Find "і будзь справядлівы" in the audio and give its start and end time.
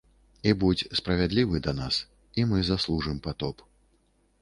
0.51-1.55